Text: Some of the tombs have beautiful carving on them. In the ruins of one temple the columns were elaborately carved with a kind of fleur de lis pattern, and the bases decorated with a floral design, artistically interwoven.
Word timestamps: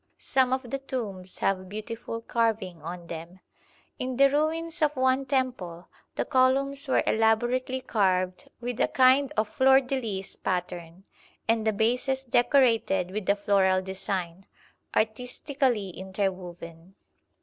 Some 0.17 0.51
of 0.51 0.67
the 0.71 0.79
tombs 0.79 1.37
have 1.45 1.69
beautiful 1.69 2.21
carving 2.21 2.81
on 2.81 3.05
them. 3.05 3.39
In 3.99 4.17
the 4.17 4.31
ruins 4.31 4.81
of 4.81 4.95
one 4.95 5.27
temple 5.27 5.89
the 6.15 6.25
columns 6.25 6.87
were 6.87 7.03
elaborately 7.05 7.81
carved 7.81 8.49
with 8.59 8.79
a 8.81 8.87
kind 8.87 9.31
of 9.37 9.47
fleur 9.49 9.79
de 9.79 10.01
lis 10.01 10.37
pattern, 10.37 11.03
and 11.47 11.67
the 11.67 11.71
bases 11.71 12.23
decorated 12.23 13.11
with 13.11 13.29
a 13.29 13.35
floral 13.35 13.83
design, 13.83 14.47
artistically 14.95 15.91
interwoven. 15.91 16.95